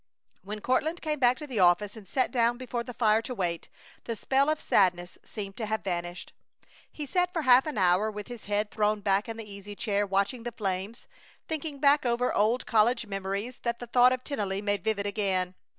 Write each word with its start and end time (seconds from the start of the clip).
When 0.41 0.61
Courtland 0.61 0.99
came 1.03 1.19
back 1.19 1.37
to 1.37 1.45
the 1.45 1.59
office 1.59 1.95
and 1.95 2.07
sat 2.07 2.31
down 2.31 2.57
before 2.57 2.83
the 2.83 2.91
fire 2.91 3.21
to 3.21 3.35
wait, 3.35 3.69
the 4.05 4.15
spell 4.15 4.49
of 4.49 4.59
sadness 4.59 5.19
seemed 5.23 5.57
to 5.57 5.67
have 5.67 5.83
vanished. 5.83 6.33
He 6.91 7.05
sat 7.05 7.31
for 7.31 7.43
half 7.43 7.67
an 7.67 7.77
hour, 7.77 8.09
with 8.09 8.27
his 8.27 8.45
head 8.45 8.71
thrown 8.71 9.01
back 9.01 9.29
in 9.29 9.37
the 9.37 9.47
easy 9.47 9.75
chair, 9.75 10.07
watching 10.07 10.41
the 10.41 10.51
flames, 10.51 11.05
thinking 11.47 11.79
back 11.79 12.03
over 12.03 12.33
old 12.35 12.65
college 12.65 13.05
memories 13.05 13.59
that 13.61 13.77
the 13.77 13.85
thought 13.85 14.11
of 14.11 14.23
Tennelly 14.23 14.59
made 14.59 14.83
vivid 14.83 15.05
again. 15.05 15.53